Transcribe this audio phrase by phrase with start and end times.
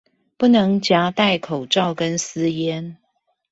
[0.35, 2.95] 不能夾帶口罩跟私菸